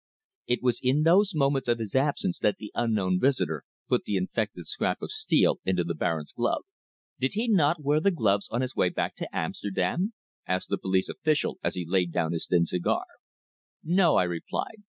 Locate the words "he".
7.35-7.47, 11.75-11.85